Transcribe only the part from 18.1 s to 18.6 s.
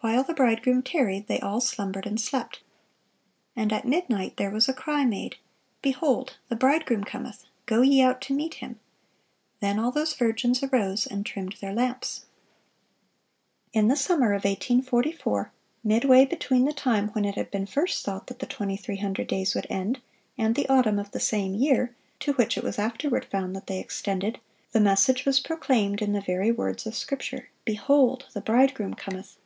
that the